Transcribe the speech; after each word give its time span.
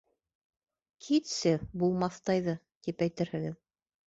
«Китсе, 1.07 1.53
булмаҫтайҙы!» 1.83 2.57
тип 2.89 3.05
әйтерһегеҙ. 3.09 3.57